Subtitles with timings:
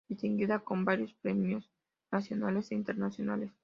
[0.09, 1.69] Distinguida con varios premios
[2.09, 3.51] nacionales e internacionales.